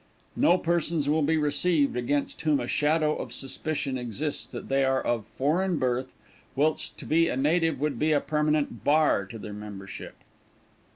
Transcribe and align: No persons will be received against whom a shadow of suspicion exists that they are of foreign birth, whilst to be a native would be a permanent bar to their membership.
No 0.35 0.57
persons 0.57 1.07
will 1.07 1.21
be 1.21 1.37
received 1.37 1.95
against 1.95 2.41
whom 2.41 2.59
a 2.59 2.67
shadow 2.67 3.15
of 3.15 3.31
suspicion 3.31 3.99
exists 3.99 4.47
that 4.47 4.67
they 4.67 4.83
are 4.83 4.99
of 4.99 5.27
foreign 5.27 5.77
birth, 5.77 6.15
whilst 6.55 6.97
to 6.97 7.05
be 7.05 7.27
a 7.27 7.37
native 7.37 7.79
would 7.79 7.99
be 7.99 8.11
a 8.11 8.19
permanent 8.19 8.83
bar 8.83 9.27
to 9.27 9.37
their 9.37 9.53
membership. 9.53 10.15